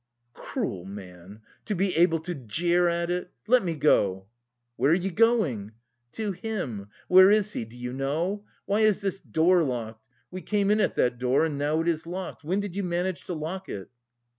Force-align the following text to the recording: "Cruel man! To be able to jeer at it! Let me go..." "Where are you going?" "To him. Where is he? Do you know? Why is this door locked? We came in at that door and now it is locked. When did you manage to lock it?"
"Cruel 0.33 0.83
man! 0.83 1.41
To 1.65 1.75
be 1.75 1.95
able 1.95 2.17
to 2.21 2.33
jeer 2.33 2.87
at 2.87 3.11
it! 3.11 3.29
Let 3.45 3.61
me 3.63 3.75
go..." 3.75 4.29
"Where 4.75 4.93
are 4.93 4.95
you 4.95 5.11
going?" 5.11 5.73
"To 6.13 6.31
him. 6.31 6.87
Where 7.07 7.29
is 7.29 7.53
he? 7.53 7.65
Do 7.65 7.77
you 7.77 7.93
know? 7.93 8.43
Why 8.65 8.79
is 8.79 9.01
this 9.01 9.19
door 9.19 9.61
locked? 9.61 10.07
We 10.31 10.41
came 10.41 10.71
in 10.71 10.79
at 10.81 10.95
that 10.95 11.19
door 11.19 11.45
and 11.45 11.59
now 11.59 11.81
it 11.81 11.87
is 11.87 12.07
locked. 12.07 12.43
When 12.43 12.59
did 12.61 12.75
you 12.75 12.83
manage 12.83 13.25
to 13.25 13.35
lock 13.35 13.69
it?" 13.69 13.91